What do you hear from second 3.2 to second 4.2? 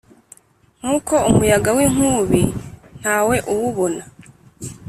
we uwubona,